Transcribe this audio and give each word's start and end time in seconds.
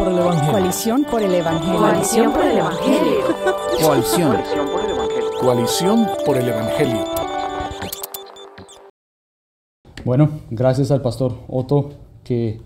por 0.00 0.08
el 0.08 0.18
Evangelio. 0.18 0.50
Coalición 0.50 1.04
por 1.04 1.22
el 1.22 1.34
Evangelio. 1.34 2.32
Coalición. 3.82 4.36
Coalición 5.38 6.08
por 6.24 6.38
el 6.38 6.48
Evangelio. 6.48 7.04
Bueno, 10.02 10.30
gracias 10.50 10.90
al 10.90 11.02
pastor 11.02 11.34
Otto 11.48 11.90
que 12.24 12.60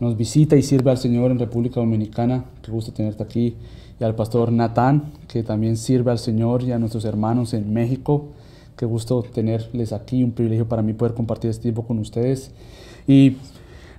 nos 0.00 0.16
visita 0.16 0.56
y 0.56 0.62
sirve 0.62 0.90
al 0.90 0.98
Señor 0.98 1.30
en 1.30 1.38
República 1.38 1.78
Dominicana. 1.78 2.46
Qué 2.62 2.72
gusto 2.72 2.92
tenerte 2.92 3.22
aquí. 3.22 3.56
Y 4.00 4.02
al 4.02 4.16
pastor 4.16 4.50
Natán 4.50 5.12
que 5.28 5.44
también 5.44 5.76
sirve 5.76 6.10
al 6.10 6.18
Señor 6.18 6.64
y 6.64 6.72
a 6.72 6.80
nuestros 6.80 7.04
hermanos 7.04 7.54
en 7.54 7.72
México. 7.72 8.30
Qué 8.76 8.86
gusto 8.86 9.22
tenerles 9.22 9.92
aquí. 9.92 10.24
Un 10.24 10.32
privilegio 10.32 10.66
para 10.66 10.82
mí 10.82 10.94
poder 10.94 11.14
compartir 11.14 11.48
este 11.50 11.62
tiempo 11.62 11.86
con 11.86 12.00
ustedes. 12.00 12.50
Y 13.06 13.36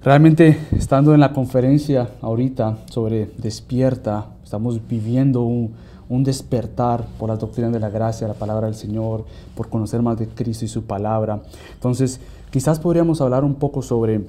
realmente 0.03 0.57
estando 0.75 1.13
en 1.13 1.19
la 1.19 1.31
conferencia 1.31 2.09
ahorita 2.21 2.79
sobre 2.89 3.31
despierta, 3.37 4.27
estamos 4.43 4.85
viviendo 4.87 5.43
un, 5.43 5.73
un 6.09 6.23
despertar 6.23 7.05
por 7.17 7.29
la 7.29 7.37
doctrina 7.37 7.69
de 7.69 7.79
la 7.79 7.89
gracia, 7.89 8.27
la 8.27 8.33
palabra 8.33 8.67
del 8.67 8.75
Señor, 8.75 9.25
por 9.55 9.69
conocer 9.69 10.01
más 10.01 10.19
de 10.19 10.27
Cristo 10.27 10.65
y 10.65 10.67
su 10.67 10.83
palabra. 10.83 11.41
Entonces, 11.73 12.19
quizás 12.51 12.79
podríamos 12.79 13.21
hablar 13.21 13.43
un 13.45 13.55
poco 13.55 13.81
sobre, 13.81 14.25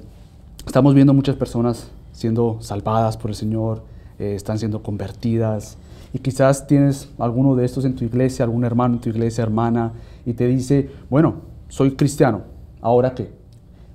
estamos 0.65 0.93
viendo 0.93 1.13
muchas 1.13 1.35
personas 1.35 1.89
siendo 2.13 2.57
salvadas 2.61 3.17
por 3.17 3.31
el 3.31 3.35
Señor, 3.35 3.83
eh, 4.17 4.35
están 4.35 4.57
siendo 4.57 4.81
convertidas, 4.81 5.77
y 6.13 6.19
quizás 6.19 6.65
tienes 6.65 7.09
alguno 7.19 7.55
de 7.57 7.65
estos 7.65 7.83
en 7.83 7.93
tu 7.93 8.05
iglesia, 8.05 8.45
algún 8.45 8.63
hermano 8.63 8.93
en 8.93 9.01
tu 9.01 9.09
iglesia, 9.09 9.43
hermana, 9.43 9.91
y 10.25 10.33
te 10.33 10.47
dice, 10.47 10.89
bueno, 11.09 11.35
soy 11.67 11.91
cristiano, 11.91 12.43
¿ahora 12.79 13.13
qué? 13.13 13.33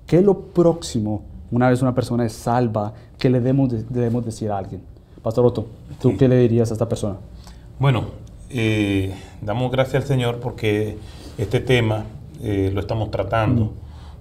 ¿Qué 0.06 0.18
es 0.18 0.24
lo 0.24 0.38
próximo 0.38 1.22
una 1.50 1.68
vez 1.70 1.82
una 1.82 1.94
persona 1.94 2.24
es 2.24 2.32
salva 2.32 2.92
que 3.18 3.28
le 3.30 3.38
debemos, 3.40 3.70
debemos 3.88 4.24
decir 4.24 4.50
a 4.50 4.58
alguien? 4.58 4.82
Pastor 5.22 5.44
Otto, 5.46 5.66
¿tú 6.00 6.10
Sí. 6.10 6.16
qué 6.16 6.28
le 6.28 6.38
dirías 6.38 6.70
a 6.70 6.74
esta 6.74 6.88
persona? 6.88 7.16
Bueno, 7.78 8.04
eh, 8.50 9.14
damos 9.42 9.70
gracias 9.70 10.02
al 10.02 10.08
Señor 10.08 10.40
porque 10.40 10.96
este 11.38 11.60
tema 11.60 12.04
eh, 12.42 12.70
lo 12.72 12.80
estamos 12.80 13.10
tratando, 13.10 13.72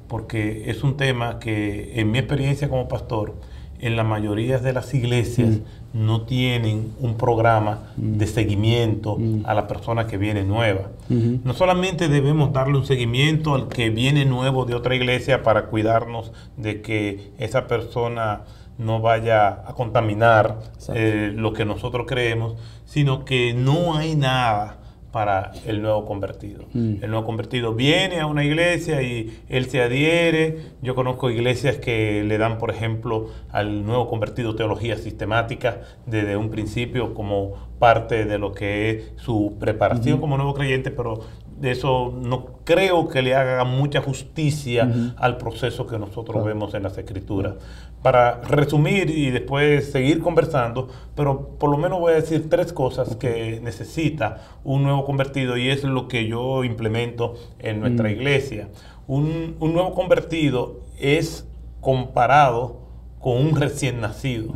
porque 0.07 0.69
es 0.69 0.84
un 0.84 0.97
tema 0.97 1.40
que 1.40 2.00
en 2.00 2.12
mi 2.12 2.17
experiencia 2.19 2.67
como 2.69 2.88
pastor, 2.88 3.34
en 3.79 3.95
la 3.95 4.03
mayoría 4.03 4.59
de 4.59 4.73
las 4.73 4.94
iglesias 4.94 5.59
no 5.94 6.22
tienen 6.22 6.94
un 7.00 7.16
programa 7.16 7.79
de 7.95 8.28
seguimiento 8.28 9.17
a 9.45 9.53
la 9.53 9.67
persona 9.67 10.06
que 10.06 10.17
viene 10.17 10.44
nueva. 10.44 10.90
No 11.09 11.53
solamente 11.53 12.09
debemos 12.09 12.53
darle 12.53 12.78
un 12.78 12.85
seguimiento 12.85 13.56
al 13.56 13.67
que 13.67 13.90
viene 13.90 14.25
nuevo 14.25 14.66
de 14.66 14.75
otra 14.75 14.95
iglesia 14.95 15.44
para 15.44 15.67
cuidarnos 15.67 16.31
de 16.57 16.81
que 16.81 17.31
esa 17.40 17.67
persona 17.67 18.41
no 18.78 19.01
vaya 19.01 19.63
a 19.67 19.73
contaminar 19.73 20.59
eh, 20.94 21.31
lo 21.35 21.53
que 21.53 21.66
nosotros 21.66 22.06
creemos, 22.07 22.56
sino 22.85 23.25
que 23.25 23.53
no 23.53 23.96
hay 23.96 24.16
nada 24.16 24.78
para 25.12 25.52
el 25.66 25.81
nuevo 25.81 26.06
convertido. 26.06 26.66
El 26.74 27.09
nuevo 27.09 27.25
convertido 27.25 27.74
viene 27.74 28.20
a 28.20 28.28
una 28.28 28.44
iglesia 28.44 29.02
y 29.02 29.42
él 29.50 29.66
se 29.66 29.81
adhiere. 29.81 30.59
Yo 30.81 30.96
conozco 30.96 31.30
iglesias 31.30 31.78
que 31.78 32.24
le 32.24 32.38
dan, 32.38 32.58
por 32.58 32.70
ejemplo, 32.70 33.30
al 33.52 33.86
nuevo 33.86 34.08
convertido 34.08 34.56
teología 34.56 34.97
sistemática 34.97 35.81
desde 36.06 36.38
un 36.38 36.50
principio 36.50 37.14
como 37.14 37.70
parte 37.80 38.25
de 38.25 38.38
lo 38.38 38.52
que 38.52 38.92
es 38.92 39.14
su 39.16 39.56
preparación 39.59 40.20
como 40.20 40.38
nuevo 40.38 40.53
creyente, 40.53 40.92
pero 40.92 41.22
eso 41.64 42.14
no 42.16 42.59
creo 42.64 43.08
que 43.08 43.22
le 43.22 43.36
haga 43.36 43.64
mucha 43.64 44.02
justicia 44.02 45.14
al 45.18 45.38
proceso 45.38 45.88
que 45.88 45.97
nosotros 45.97 46.44
vemos 46.44 46.74
en 46.74 46.84
las 46.84 46.97
escrituras. 46.97 47.56
Para 48.02 48.42
resumir 48.42 49.09
y 49.09 49.30
después 49.30 49.92
seguir 49.92 50.22
conversando, 50.22 50.88
pero 51.16 51.58
por 51.59 51.70
lo 51.70 51.78
menos 51.78 52.00
voy 52.00 52.14
a 52.14 52.16
decir 52.16 52.50
tres 52.50 52.72
cosas 52.72 53.16
que 53.18 53.59
necesita 53.62 54.38
un 54.64 54.84
nuevo 54.84 55.03
convertido 55.03 55.58
y 55.58 55.70
es 55.70 55.84
lo 55.84 56.08
que 56.08 56.28
yo 56.28 56.64
implemento 56.64 57.36
en 57.59 57.81
nuestra 57.81 58.09
iglesia. 58.09 58.70
Un, 59.08 59.58
un 59.59 59.74
nuevo 59.74 59.94
convertido 59.94 60.81
es 60.97 61.46
comparado 61.81 62.81
con 63.20 63.38
un 63.38 63.56
recién 63.56 64.02
nacido. 64.02 64.53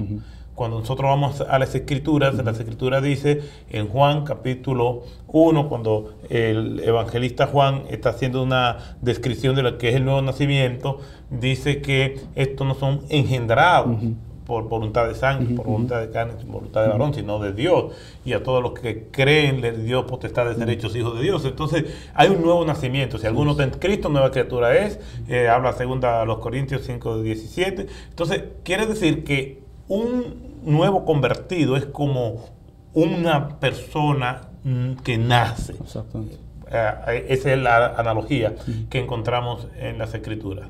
Cuando 0.56 0.80
nosotros 0.80 1.10
vamos 1.10 1.42
a 1.42 1.58
las 1.58 1.74
escrituras, 1.74 2.36
las 2.36 2.60
escrituras 2.60 3.02
dice 3.02 3.42
en 3.72 3.88
Juan 3.88 4.24
capítulo 4.24 5.02
1, 5.28 5.68
cuando 5.68 6.14
el 6.30 6.80
evangelista 6.82 7.48
Juan 7.48 7.84
está 7.90 8.10
haciendo 8.10 8.44
una 8.44 8.96
descripción 9.02 9.56
de 9.56 9.64
lo 9.64 9.80
que 9.80 9.90
es 9.90 9.96
el 9.96 10.06
nuevo 10.06 10.22
nacimiento, 10.22 11.00
dice 11.32 11.82
que 11.82 12.20
estos 12.36 12.68
no 12.68 12.76
son 12.76 13.02
engendrados 13.10 13.98
por 14.46 14.68
voluntad 14.68 15.08
de 15.08 15.16
sangre, 15.16 15.56
por 15.56 15.66
voluntad 15.66 16.02
de 16.02 16.12
carne, 16.12 16.34
por 16.34 16.46
voluntad 16.46 16.84
de 16.84 16.90
varón, 16.90 17.14
sino 17.16 17.40
de 17.40 17.54
Dios. 17.54 17.94
Y 18.24 18.34
a 18.34 18.44
todos 18.44 18.62
los 18.62 18.74
que 18.74 19.08
creen 19.10 19.62
le 19.62 19.72
dio 19.72 20.06
potestad 20.06 20.46
de 20.46 20.56
ser 20.56 20.70
hechos 20.70 20.96
hijos 20.96 21.16
de 21.16 21.24
Dios. 21.24 21.46
Entonces 21.46 21.86
hay 22.14 22.30
un 22.30 22.42
nuevo 22.44 22.64
nacimiento. 22.66 23.18
Si 23.18 23.26
alguno 23.26 23.52
está 23.52 23.64
en 23.64 23.72
Cristo, 23.72 24.10
nueva 24.10 24.30
criatura 24.30 24.78
es. 24.78 25.00
Eh, 25.28 25.48
habla 25.48 25.74
segunda 25.74 26.22
a 26.22 26.26
los 26.26 26.40
Corintios 26.40 26.84
5, 26.86 27.24
17. 27.24 27.88
Entonces 28.10 28.44
quiere 28.64 28.86
decir 28.86 29.24
que 29.24 29.63
un 29.94 30.62
nuevo 30.64 31.06
convertido 31.06 31.78
es 31.78 31.86
como 31.86 32.46
una 32.94 33.60
persona 33.60 34.42
mm, 34.64 34.94
que 35.04 35.18
nace. 35.18 35.74
Exactamente. 35.74 36.38
Eh, 36.72 37.26
esa 37.30 37.54
es 37.54 37.60
la 37.60 37.94
analogía 37.98 38.56
que 38.90 39.00
encontramos 39.00 39.68
en 39.78 40.00
las 40.00 40.14
escrituras. 40.14 40.70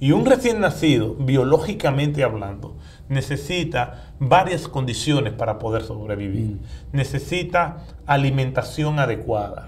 Y 0.00 0.12
un 0.12 0.26
recién 0.26 0.60
nacido, 0.60 1.14
biológicamente 1.14 2.22
hablando, 2.22 2.76
necesita 3.08 4.12
varias 4.20 4.68
condiciones 4.68 5.32
para 5.32 5.58
poder 5.58 5.82
sobrevivir. 5.82 6.58
Necesita 6.92 7.84
alimentación 8.06 8.98
adecuada. 9.00 9.66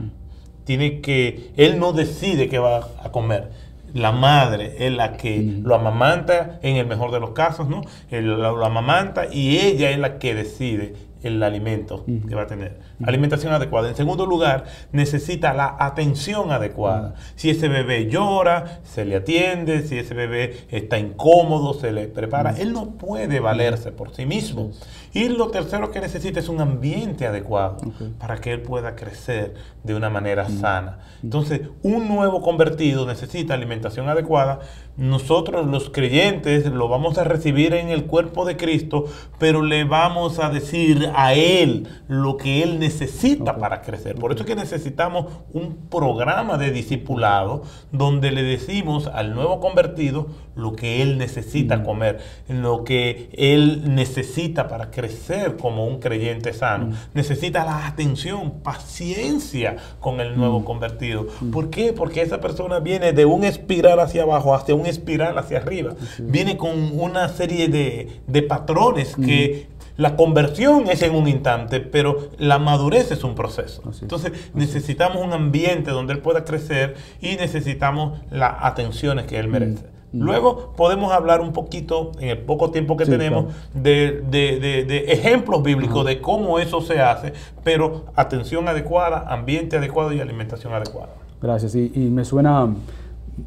Tiene 0.65 1.01
que, 1.01 1.53
él 1.57 1.81
no 1.81 1.93
decide 1.93 2.49
qué 2.49 2.59
va 2.59 2.89
a 3.03 3.11
comer. 3.11 3.51
La 3.95 4.13
madre 4.13 4.87
es 4.87 4.93
la 4.93 5.17
que 5.17 5.43
lo 5.63 5.75
amamanta 5.75 6.59
en 6.63 6.77
el 6.77 6.87
mejor 6.87 7.11
de 7.11 7.21
los 7.21 7.31
casos, 7.31 7.69
¿no? 7.69 7.83
Lo 8.11 8.65
amamanta 8.65 9.27
y 9.33 9.59
ella 9.59 9.91
es 9.91 9.99
la 9.99 10.19
que 10.19 10.35
decide 10.35 10.95
el 11.23 11.43
alimento 11.43 12.05
que 12.29 12.35
va 12.35 12.43
a 12.43 12.47
tener. 12.47 12.79
Alimentación 13.05 13.53
adecuada. 13.53 13.89
En 13.89 13.97
segundo 13.97 14.27
lugar, 14.27 14.65
necesita 14.93 15.53
la 15.53 15.77
atención 15.79 16.51
adecuada. 16.51 17.15
Si 17.37 17.51
ese 17.51 17.69
bebé 17.69 18.07
llora, 18.09 18.81
se 18.85 19.05
le 19.05 19.17
atiende. 19.17 19.83
Si 19.83 19.99
ese 19.99 20.15
bebé 20.15 20.67
está 20.71 20.99
incómodo, 20.99 21.75
se 21.75 21.93
le 21.93 22.09
prepara. 22.09 22.55
Él 22.59 22.73
no 22.73 22.93
puede 22.93 23.41
valerse 23.41 23.93
por 23.93 24.15
sí 24.15 24.27
mismo. 24.27 24.71
Y 25.13 25.29
lo 25.29 25.49
tercero 25.49 25.91
que 25.91 26.01
necesita 26.01 26.41
es 26.41 26.49
un 26.49 26.61
ambiente 26.61 27.27
adecuado 27.27 27.79
para 28.19 28.39
que 28.39 28.53
él 28.53 28.63
pueda 28.63 28.95
crecer 28.95 29.55
de 29.83 29.95
una 29.95 30.11
manera 30.11 30.49
sana. 30.49 30.99
Entonces, 31.23 31.63
un 31.83 32.09
nuevo 32.09 32.43
convertido 32.43 33.07
necesita 33.07 33.55
alimentación 33.55 34.09
adecuada. 34.09 34.61
Nosotros 35.01 35.67
los 35.67 35.89
creyentes 35.89 36.67
lo 36.67 36.87
vamos 36.87 37.17
a 37.17 37.25
recibir 37.25 37.73
en 37.73 37.89
el 37.89 38.05
cuerpo 38.05 38.45
de 38.45 38.59
Cristo, 38.59 39.07
pero 39.39 39.63
le 39.63 39.85
vamos 39.85 40.39
a 40.39 40.51
decir 40.51 41.11
a 41.15 41.33
él 41.33 41.89
lo 42.07 42.37
que 42.37 42.63
él 42.63 42.79
necesita 42.79 43.57
para 43.57 43.81
crecer. 43.81 44.17
Por 44.17 44.31
eso 44.31 44.43
es 44.43 44.47
que 44.47 44.57
necesitamos 44.57 45.25
un 45.55 45.89
programa 45.89 46.59
de 46.59 46.71
discipulado 46.71 47.63
donde 47.93 48.31
le 48.31 48.43
decimos 48.43 49.07
al 49.07 49.35
nuevo 49.35 49.59
convertido 49.59 50.27
lo 50.55 50.77
que 50.77 51.01
él 51.01 51.17
necesita 51.17 51.83
comer, 51.83 52.21
lo 52.49 52.85
que 52.85 53.31
él 53.33 53.95
necesita 53.95 54.69
para 54.69 54.91
crecer 54.91 55.57
como 55.57 55.87
un 55.87 56.01
creyente 56.01 56.53
sano. 56.53 56.93
Necesita 57.15 57.65
la 57.65 57.87
atención, 57.87 58.61
paciencia 58.63 59.77
con 59.99 60.21
el 60.21 60.37
nuevo 60.37 60.67
convertido. 60.67 61.27
¿Por 61.51 61.71
qué? 61.71 61.95
Porque 61.95 62.21
esa 62.21 62.43
persona 62.43 62.81
viene 62.81 63.15
de 63.15 63.25
un 63.25 63.45
espiral 63.45 64.01
hacia 64.01 64.25
abajo 64.25 64.55
hacia 64.55 64.75
un 64.75 64.90
espiral 64.91 65.39
hacia 65.39 65.59
arriba. 65.59 65.95
Viene 66.19 66.57
con 66.57 66.99
una 66.99 67.29
serie 67.29 67.69
de, 67.69 68.21
de 68.27 68.43
patrones 68.43 69.17
que 69.17 69.69
la 69.97 70.17
conversión 70.17 70.89
es 70.89 71.03
en 71.03 71.15
un 71.15 71.29
instante, 71.29 71.81
pero 71.81 72.31
la 72.39 72.59
madurez 72.59 73.11
es 73.11 73.23
un 73.25 73.35
proceso. 73.35 73.83
Entonces 74.01 74.33
necesitamos 74.55 75.23
un 75.25 75.33
ambiente 75.33 75.91
donde 75.91 76.15
él 76.15 76.21
pueda 76.21 76.45
crecer 76.45 76.95
y 77.21 77.37
necesitamos 77.37 78.19
las 78.31 78.55
atenciones 78.61 79.27
que 79.27 79.39
él 79.39 79.49
merece. 79.49 79.85
Luego 80.13 80.73
podemos 80.77 81.13
hablar 81.13 81.41
un 81.41 81.53
poquito, 81.53 82.11
en 82.19 82.31
el 82.31 82.39
poco 82.39 82.73
tiempo 82.73 82.97
que 82.97 83.05
Sí, 83.05 83.13
tenemos, 83.13 83.45
claro. 83.45 83.59
de, 83.75 84.23
de- 84.29 84.59
de- 84.59 84.85
de 84.85 85.13
ejemplos 85.13 85.63
bíblicos 85.63 86.05
de 86.05 86.21
cómo 86.21 86.59
eso 86.59 86.81
se 86.81 87.01
hace, 87.01 87.33
pero 87.63 88.07
atención 88.17 88.67
adecuada, 88.67 89.27
ambiente 89.29 89.77
adecuado 89.77 90.13
y 90.13 90.21
alimentación 90.21 90.73
adecuada. 90.73 91.11
Gracias. 91.41 91.77
Y, 91.77 91.93
y 91.95 92.11
me 92.11 92.25
suena 92.25 92.75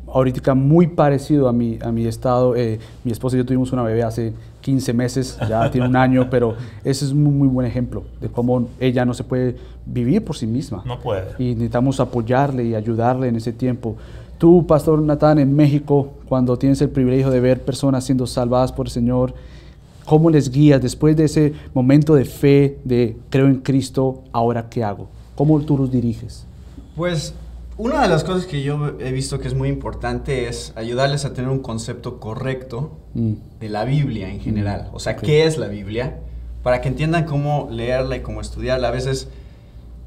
ahorita 0.07 0.53
muy 0.55 0.87
parecido 0.87 1.47
a 1.47 1.53
mi, 1.53 1.77
a 1.81 1.91
mi 1.91 2.05
estado. 2.05 2.55
Eh, 2.55 2.79
mi 3.03 3.11
esposa 3.11 3.35
y 3.35 3.39
yo 3.39 3.45
tuvimos 3.45 3.71
una 3.71 3.83
bebé 3.83 4.03
hace 4.03 4.33
15 4.61 4.93
meses, 4.93 5.37
ya 5.47 5.69
tiene 5.71 5.87
un 5.87 5.95
año, 5.95 6.29
pero 6.29 6.55
ese 6.83 7.05
es 7.05 7.11
un 7.11 7.23
muy, 7.23 7.33
muy 7.33 7.47
buen 7.47 7.67
ejemplo 7.67 8.03
de 8.19 8.29
cómo 8.29 8.67
ella 8.79 9.05
no 9.05 9.13
se 9.13 9.23
puede 9.23 9.55
vivir 9.85 10.23
por 10.23 10.35
sí 10.35 10.47
misma. 10.47 10.83
No 10.85 10.99
puede. 10.99 11.25
Y 11.37 11.53
necesitamos 11.53 11.99
apoyarle 11.99 12.63
y 12.63 12.75
ayudarle 12.75 13.27
en 13.27 13.35
ese 13.35 13.53
tiempo. 13.53 13.95
Tú, 14.37 14.65
Pastor 14.65 15.01
Natán, 15.01 15.39
en 15.39 15.55
México, 15.55 16.09
cuando 16.27 16.57
tienes 16.57 16.81
el 16.81 16.89
privilegio 16.89 17.29
de 17.29 17.39
ver 17.39 17.61
personas 17.61 18.03
siendo 18.03 18.27
salvadas 18.27 18.71
por 18.71 18.87
el 18.87 18.91
Señor, 18.91 19.33
¿cómo 20.05 20.29
les 20.29 20.49
guías 20.49 20.81
después 20.81 21.15
de 21.15 21.25
ese 21.25 21.53
momento 21.73 22.15
de 22.15 22.25
fe, 22.25 22.79
de 22.83 23.15
creo 23.29 23.47
en 23.47 23.57
Cristo, 23.61 24.23
ahora 24.31 24.69
qué 24.69 24.83
hago? 24.83 25.07
¿Cómo 25.35 25.59
tú 25.61 25.77
los 25.77 25.91
diriges? 25.91 26.45
Pues 26.95 27.33
una 27.77 28.01
de 28.01 28.07
las 28.09 28.23
cosas 28.23 28.45
que 28.45 28.61
yo 28.63 28.99
he 28.99 29.11
visto 29.11 29.39
que 29.39 29.47
es 29.47 29.55
muy 29.55 29.69
importante 29.69 30.47
es 30.47 30.73
ayudarles 30.75 31.25
a 31.25 31.33
tener 31.33 31.49
un 31.49 31.59
concepto 31.59 32.19
correcto 32.19 32.91
Mm. 33.13 33.33
de 33.59 33.69
la 33.69 33.85
Biblia 33.85 34.29
en 34.29 34.39
general. 34.39 34.89
O 34.93 34.99
sea. 34.99 35.15
¿qué 35.15 35.45
es 35.45 35.57
la 35.57 35.67
Biblia? 35.67 36.19
Para 36.63 36.81
que 36.81 36.87
entiendan 36.87 37.25
cómo 37.25 37.67
leerla 37.71 38.15
y 38.15 38.21
cómo 38.21 38.41
estudiarla. 38.41 38.87
A 38.87 38.91
veces 38.91 39.27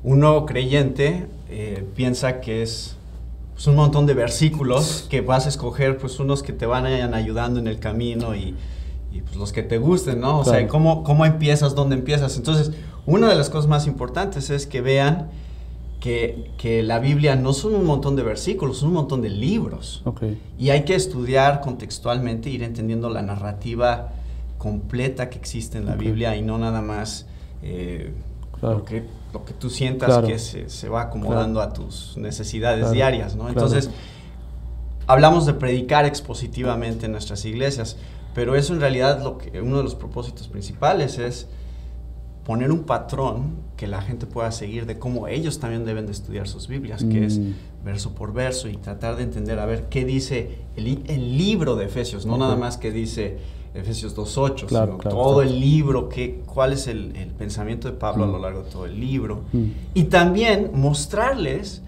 un 0.02 0.20
nuevo 0.20 0.46
creyente 0.46 1.26
eh, 1.48 1.84
piensa 1.94 2.40
que 2.40 2.62
es 2.62 2.96
pues, 3.54 3.66
un 3.66 3.76
montón 3.76 4.06
de 4.06 4.14
versículos 4.14 5.06
que 5.08 5.20
vas 5.20 5.46
a 5.46 5.48
escoger, 5.48 5.98
pues 5.98 6.18
unos 6.18 6.42
que 6.42 6.52
te 6.52 6.66
van 6.66 6.86
ayudando 7.14 7.60
en 7.60 7.68
el 7.68 7.78
camino 7.78 8.34
y, 8.34 8.54
y, 9.12 9.20
pues, 9.20 9.36
los 9.36 9.52
que 9.52 9.62
te 9.62 9.78
gusten, 9.78 10.20
¿no? 10.20 10.40
O 10.40 10.44
sea. 10.44 10.66
¿cómo, 10.66 11.04
¿cómo 11.04 11.24
empiezas? 11.24 11.74
¿Dónde 11.74 11.94
empiezas? 11.94 12.36
Entonces, 12.36 12.72
una 13.06 13.28
de 13.28 13.36
las 13.36 13.50
cosas 13.50 13.68
más 13.68 13.86
importantes 13.86 14.50
es 14.50 14.66
que 14.66 14.80
vean 14.80 15.28
que, 16.00 16.50
que 16.58 16.82
la 16.82 16.98
Biblia 16.98 17.36
no 17.36 17.52
son 17.52 17.74
un 17.74 17.84
montón 17.84 18.16
de 18.16 18.22
versículos, 18.22 18.78
son 18.78 18.88
un 18.88 18.94
montón 18.94 19.22
de 19.22 19.30
libros. 19.30 20.02
Ok. 20.04 20.22
Y 20.58 20.70
hay 20.70 20.84
que 20.84 20.94
estudiar 20.94 21.60
contextualmente, 21.60 22.50
ir 22.50 22.62
entendiendo 22.62 23.08
la 23.10 23.22
narrativa 23.22 24.12
completa 24.58 25.30
que 25.30 25.38
existe 25.38 25.78
en 25.78 25.86
la 25.86 25.92
Ok. 25.94 25.98
Biblia 26.00 26.36
y 26.36 26.42
no 26.42 26.58
nada 26.58 26.80
más 26.82 27.26
eh, 27.62 28.12
Claro. 28.60 28.78
lo, 28.78 28.84
que, 28.84 29.04
lo 29.34 29.44
que 29.44 29.52
tú 29.52 29.68
sientas 29.68 30.08
Claro. 30.08 30.26
que 30.26 30.38
se, 30.38 30.68
se 30.70 30.88
va 30.88 31.02
acomodando 31.02 31.60
a 31.60 31.72
tus 31.72 32.16
necesidades 32.16 32.80
Claro. 32.80 32.92
diarias, 32.94 33.34
¿no? 33.36 33.44
Claro. 33.44 33.52
Entonces, 33.60 33.90
hablamos 35.06 35.46
de 35.46 35.54
predicar 35.54 36.04
expositivamente 36.04 37.06
en 37.06 37.12
nuestras 37.12 37.44
iglesias, 37.44 37.96
pero 38.34 38.54
eso 38.56 38.72
en 38.74 38.80
realidad 38.80 39.22
lo 39.22 39.38
que, 39.38 39.60
uno 39.60 39.78
de 39.78 39.82
los 39.84 39.94
propósitos 39.94 40.48
principales 40.48 41.18
es 41.18 41.46
poner 42.46 42.70
un 42.70 42.84
patrón 42.84 43.56
que 43.76 43.86
la 43.88 44.00
gente 44.00 44.24
pueda 44.26 44.52
seguir 44.52 44.86
de 44.86 44.98
cómo 44.98 45.26
ellos 45.26 45.58
también 45.58 45.84
deben 45.84 46.06
de 46.06 46.12
estudiar 46.12 46.46
sus 46.46 46.68
Biblias, 46.68 47.02
que 47.04 47.24
es 47.26 47.38
Mm. 47.40 47.52
verso 47.84 48.14
por 48.14 48.32
verso 48.32 48.68
y 48.68 48.76
tratar 48.76 49.16
de 49.16 49.24
entender 49.24 49.58
a 49.58 49.66
ver 49.66 49.88
qué 49.90 50.04
dice 50.04 50.58
el, 50.76 51.02
el 51.08 51.36
libro 51.36 51.74
de 51.74 51.86
Efesios, 51.86 52.24
no 52.24 52.38
nada 52.38 52.54
más 52.56 52.76
que 52.78 52.92
dice 52.92 53.38
Efesios 53.74 54.14
2.8, 54.16 54.66
Claro, 54.66 54.86
sino 54.92 54.98
claro, 54.98 55.16
todo 55.16 55.34
claro. 55.34 55.42
el 55.50 55.60
libro, 55.60 56.08
qué, 56.08 56.40
cuál 56.46 56.72
es 56.72 56.86
el, 56.86 57.14
el 57.16 57.28
pensamiento 57.30 57.88
de 57.88 57.94
Pablo 57.94 58.24
a 58.24 58.28
lo 58.28 58.38
largo 58.38 58.62
de 58.62 58.70
todo 58.70 58.86
el 58.86 58.98
libro. 58.98 59.42
Mm. 59.52 59.64
Y 59.94 60.04
también 60.04 60.70
mostrarles, 60.72 61.82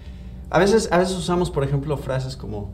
a 0.50 0.58
veces, 0.58 0.88
a 0.93 0.99
veces 0.99 1.16
usamos, 1.16 1.50
por 1.50 1.62
ejemplo, 1.64 1.96
frases 1.96 2.37
como, 2.37 2.70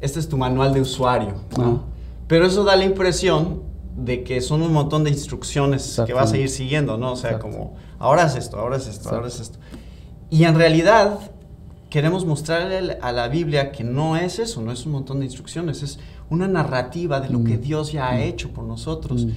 este 0.00 0.20
es 0.20 0.28
tu 0.28 0.38
manual 0.38 0.72
de 0.72 0.80
usuario, 0.80 1.34
¿no? 1.58 1.64
Ajá. 1.64 1.80
Pero 2.28 2.46
eso 2.46 2.64
da 2.64 2.74
la 2.76 2.84
impresión 2.84 3.62
de 3.96 4.24
que 4.24 4.40
son 4.40 4.62
un 4.62 4.72
montón 4.72 5.04
de 5.04 5.10
instrucciones 5.10 6.00
que 6.06 6.12
vas 6.12 6.32
a 6.32 6.36
ir 6.36 6.48
siguiendo, 6.48 6.96
¿no? 6.98 7.12
O 7.12 7.16
sea, 7.16 7.30
Exacto. 7.32 7.50
como, 7.56 7.74
ahora 7.98 8.24
es 8.24 8.34
esto, 8.36 8.58
ahora 8.58 8.76
es 8.76 8.82
esto, 8.82 8.92
Exacto. 9.02 9.16
ahora 9.16 9.28
es 9.28 9.40
esto. 9.40 9.58
Y 10.30 10.44
en 10.44 10.54
realidad 10.56 11.18
queremos 11.90 12.26
mostrarle 12.26 12.98
a 13.00 13.12
la 13.12 13.28
Biblia 13.28 13.70
que 13.70 13.84
no 13.84 14.16
es 14.16 14.38
eso, 14.40 14.60
no 14.62 14.72
es 14.72 14.84
un 14.84 14.92
montón 14.92 15.20
de 15.20 15.26
instrucciones, 15.26 15.82
es 15.82 16.00
una 16.28 16.48
narrativa 16.48 17.20
de 17.20 17.28
lo 17.28 17.38
Mm. 17.40 17.44
que 17.44 17.58
Dios 17.58 17.92
ya 17.92 18.08
ha 18.10 18.20
hecho 18.22 18.50
por 18.50 18.64
nosotros. 18.64 19.26
Mm. 19.26 19.30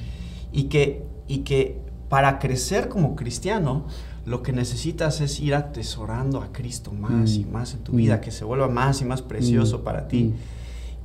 Y, 0.53 0.63
que, 0.63 1.03
y 1.27 1.39
que 1.39 1.79
para 2.09 2.39
crecer 2.39 2.89
como 2.89 3.15
cristiano, 3.15 3.85
lo 4.25 4.41
que 4.41 4.53
necesitas 4.53 5.21
es 5.21 5.39
ir 5.39 5.53
atesorando 5.53 6.41
a 6.41 6.51
Cristo 6.51 6.91
más 6.91 7.37
Mm. 7.37 7.41
y 7.41 7.45
más 7.45 7.73
en 7.75 7.79
tu 7.81 7.93
Mm. 7.93 7.95
vida, 7.95 8.21
que 8.21 8.31
se 8.31 8.43
vuelva 8.43 8.67
más 8.67 9.01
y 9.01 9.05
más 9.05 9.21
precioso 9.21 9.79
Mm. 9.79 9.83
para 9.83 10.07
ti. 10.07 10.33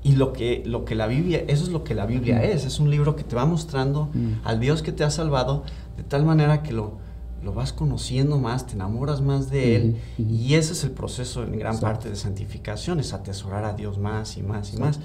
Mm. 0.04 0.08
Y 0.08 0.12
lo 0.16 0.32
que, 0.32 0.62
lo 0.66 0.84
que 0.84 0.94
la 0.94 1.06
Biblia, 1.06 1.44
eso 1.48 1.62
es 1.64 1.70
lo 1.70 1.84
que 1.84 1.94
la 1.94 2.06
Biblia 2.06 2.38
Mm. 2.38 2.44
es, 2.44 2.64
es 2.64 2.80
un 2.80 2.90
libro 2.90 3.14
que 3.16 3.24
te 3.24 3.36
va 3.36 3.44
mostrando 3.46 4.08
Mm. 4.12 4.32
al 4.44 4.60
Dios 4.60 4.82
que 4.82 4.92
te 4.92 5.04
ha 5.04 5.10
salvado 5.10 5.64
de 5.96 6.02
tal 6.02 6.24
manera 6.24 6.62
que 6.62 6.72
lo, 6.72 6.94
lo 7.42 7.52
vas 7.52 7.72
conociendo 7.72 8.38
más, 8.38 8.66
te 8.66 8.74
enamoras 8.74 9.20
más 9.20 9.50
de 9.50 9.76
Él 9.76 9.96
ujú. 10.18 10.30
y 10.30 10.54
ese 10.54 10.72
es 10.74 10.84
el 10.84 10.90
proceso 10.92 11.42
en 11.42 11.58
gran 11.58 11.74
Exacto. 11.74 11.86
parte 11.86 12.08
de 12.10 12.16
santificación, 12.16 13.00
es 13.00 13.12
atesorar 13.12 13.64
a 13.64 13.72
Dios 13.74 13.98
más 13.98 14.36
y 14.36 14.42
más 14.42 14.72
y 14.74 14.76
más. 14.78 15.00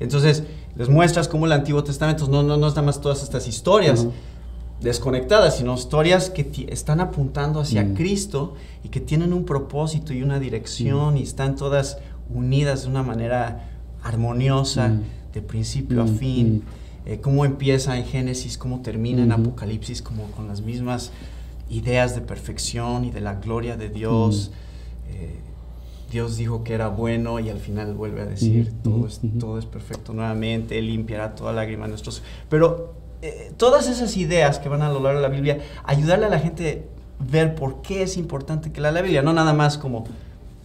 Entonces, 0.00 0.42
les 0.74 0.88
muestras 0.88 1.28
cómo 1.28 1.46
el 1.46 1.52
Antiguo 1.52 1.84
Testamento 1.84 2.26
no, 2.28 2.42
no, 2.42 2.56
no 2.56 2.66
es 2.66 2.72
nada 2.72 2.82
más 2.86 3.00
todas 3.00 3.22
estas 3.22 3.46
historias 3.46 4.06
desconectadas, 4.80 5.58
sino 5.58 5.74
historias 5.74 6.28
que 6.30 6.66
están 6.68 7.00
apuntando 7.00 7.60
hacia 7.60 7.84
Mm. 7.84 7.94
Cristo 7.94 8.54
y 8.82 8.88
que 8.88 9.00
tienen 9.00 9.32
un 9.32 9.44
propósito 9.44 10.12
y 10.12 10.22
una 10.22 10.40
dirección 10.40 11.16
y 11.18 11.22
están 11.22 11.54
todas 11.56 11.98
unidas 12.34 12.82
de 12.82 12.88
una 12.88 13.02
manera 13.04 13.68
armoniosa, 14.02 14.88
Mm. 14.88 15.02
de 15.34 15.42
principio 15.42 16.02
a 16.02 16.04
Mm, 16.04 16.16
fin. 16.18 16.62
Eh, 17.06 17.18
cómo 17.20 17.44
empieza 17.44 17.96
en 17.96 18.04
Génesis, 18.04 18.58
cómo 18.58 18.80
termina 18.80 19.22
en. 19.22 19.32
Apocalipsis, 19.32 20.02
como 20.02 20.24
con 20.32 20.46
las 20.48 20.60
mismas 20.60 21.10
ideas 21.70 22.14
de 22.14 22.20
perfección 22.20 23.04
y 23.04 23.10
de 23.10 23.20
la 23.20 23.34
gloria 23.34 23.76
de 23.76 23.88
Dios. 23.88 24.50
Mm. 24.52 25.14
Eh, 25.14 25.36
Dios 26.10 26.36
dijo 26.36 26.62
que 26.62 26.74
era 26.74 26.88
bueno 26.88 27.40
y 27.40 27.48
al 27.48 27.58
final 27.58 27.94
vuelve 27.94 28.20
a 28.20 28.26
decir, 28.26 28.70
todo, 28.84 29.06
es, 29.06 29.20
todo 29.40 29.58
es 29.58 29.64
perfecto 29.64 30.12
nuevamente, 30.12 30.78
Él 30.78 30.86
limpiará 30.88 31.34
toda 31.34 31.54
lágrima 31.54 31.84
de 31.84 31.90
nuestros... 31.90 32.22
Pero 32.50 32.92
eh, 33.22 33.52
todas 33.56 33.88
esas 33.88 34.16
ideas 34.18 34.58
que 34.58 34.68
van 34.68 34.82
a 34.82 34.90
lo 34.90 35.00
largo 35.00 35.20
de 35.20 35.26
la 35.26 35.34
Biblia, 35.34 35.60
ayudarle 35.84 36.26
a 36.26 36.28
la 36.28 36.38
gente 36.38 36.86
ver 37.18 37.54
por 37.54 37.80
qué 37.80 38.02
es 38.02 38.18
importante 38.18 38.70
que 38.72 38.80
lea 38.82 38.92
la 38.92 39.00
Biblia, 39.00 39.22
no 39.22 39.32
nada 39.32 39.54
más 39.54 39.78
como, 39.78 40.04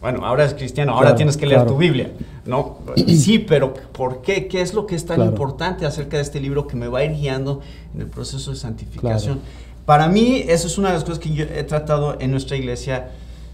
bueno, 0.02 0.26
ahora 0.26 0.46
es 0.46 0.54
cristiano, 0.54 0.92
ahora 0.94 1.08
Claro, 1.08 1.16
tienes 1.18 1.38
que 1.38 1.46
leer 1.48 1.60
claro. 1.62 1.72
tu 1.74 1.78
Biblia. 1.78 2.12
No, 2.46 2.78
sí, 3.08 3.40
pero 3.40 3.74
¿por 3.74 4.22
qué? 4.22 4.48
¿Qué 4.48 4.62
es 4.62 4.74
lo 4.74 4.86
que 4.86 4.96
es 4.96 5.06
tan 5.06 5.16
Claro. 5.18 5.32
importante 5.32 5.86
acerca 5.86 6.18
de 6.18 6.24
este 6.24 6.40
libro 6.40 6.68
que 6.68 6.76
me 6.76 6.88
va 6.88 7.00
a 7.00 7.04
ir 7.04 7.12
guiando 7.14 7.62
en 7.96 8.02
el 8.02 8.08
proceso 8.08 8.52
de 8.52 8.58
santificación? 8.58 9.40
Para 9.86 10.08
mí, 10.08 10.44
eso 10.48 10.68
es 10.68 10.78
una 10.78 10.90
de 10.90 10.96
las 10.96 11.04
cosas 11.04 11.20
que 11.20 11.32
yo 11.34 11.46
he 11.46 11.64
tratado 11.64 12.18
en 12.20 12.32
nuestra 12.32 12.58
iglesia 12.58 13.10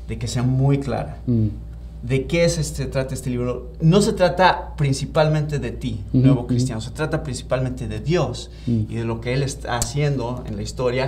de 0.08 0.18
que 0.18 0.28
sea 0.28 0.44
muy 0.44 0.80
clara. 0.80 1.18
Mm. 1.28 1.48
¿De 2.02 2.26
qué 2.26 2.50
se 2.50 2.60
este, 2.60 2.86
trata 2.88 3.14
este 3.14 3.30
libro? 3.30 3.72
No 3.80 4.02
se 4.02 4.12
trata 4.12 4.74
principalmente 4.76 5.58
de 5.60 5.72
ti, 5.72 6.02
nuevo 6.12 6.48
cristiano. 6.48 6.82
Se 6.82 6.92
trata 6.92 7.24
principalmente 7.24 7.88
de 7.88 8.02
Dios 8.02 8.52
Mm. 8.68 8.82
y 8.90 8.96
de 8.96 9.06
lo 9.06 9.22
que 9.22 9.34
Él 9.34 9.42
está 9.44 9.78
haciendo 9.78 10.44
en 10.46 10.58
la 10.58 10.64
historia 10.64 11.08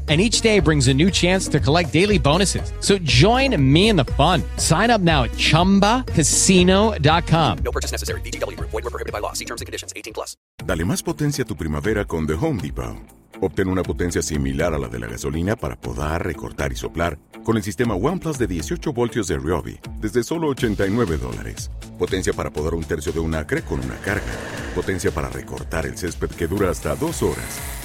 And 0.11 0.19
each 0.19 0.41
day 0.41 0.59
brings 0.59 0.89
a 0.89 0.93
new 0.93 1.09
chance 1.09 1.47
to 1.47 1.57
collect 1.57 1.93
daily 1.93 2.19
bonuses. 2.19 2.73
So 2.81 2.97
join 2.97 3.55
me 3.55 3.87
in 3.87 3.95
the 3.95 4.03
fun. 4.03 4.43
Sign 4.57 4.91
up 4.91 4.99
now 4.99 5.23
at 5.23 5.31
chumbacasino.com. 5.37 7.57
No 7.63 7.71
purchase 7.71 7.93
necessary. 7.93 8.19
VGW 8.19 8.57
Group. 8.57 8.71
Void 8.71 8.83
were 8.83 8.89
prohibited 8.89 9.13
by 9.13 9.19
law. 9.19 9.31
See 9.31 9.45
terms 9.45 9.61
and 9.61 9.67
conditions. 9.67 9.93
18 9.95 10.13
plus. 10.13 10.35
Dale 10.65 10.83
más 10.83 11.01
potencia 11.01 11.45
a 11.45 11.47
tu 11.47 11.55
primavera 11.55 12.03
con 12.03 12.27
The 12.27 12.33
Home 12.33 12.61
Depot. 12.61 12.97
Obtén 13.39 13.69
una 13.69 13.83
potencia 13.83 14.21
similar 14.21 14.73
a 14.73 14.79
la 14.79 14.89
de 14.89 14.99
la 14.99 15.07
gasolina 15.07 15.55
para 15.55 15.79
podar, 15.79 16.25
recortar 16.25 16.73
y 16.73 16.75
soplar 16.75 17.17
con 17.45 17.55
el 17.55 17.63
sistema 17.63 17.95
OnePlus 17.95 18.37
de 18.37 18.47
18 18.47 18.91
voltios 18.91 19.29
de 19.29 19.37
Ryobi 19.37 19.79
desde 20.01 20.23
solo 20.23 20.49
89 20.49 21.19
dólares. 21.19 21.71
Potencia 21.97 22.33
para 22.33 22.51
podar 22.51 22.73
un 22.73 22.83
tercio 22.83 23.13
de 23.13 23.21
un 23.21 23.33
acre 23.33 23.61
con 23.61 23.79
una 23.79 23.95
carga. 23.99 24.33
Potencia 24.75 25.11
para 25.11 25.29
recortar 25.29 25.85
el 25.85 25.97
césped 25.97 26.31
que 26.31 26.47
dura 26.47 26.69
hasta 26.69 26.97
dos 26.97 27.23
horas. 27.23 27.80